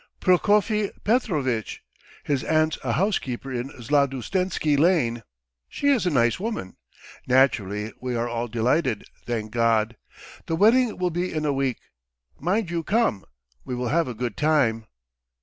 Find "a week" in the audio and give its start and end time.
11.45-11.77